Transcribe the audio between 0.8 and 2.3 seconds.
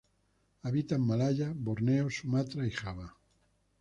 en Malaya, Borneo,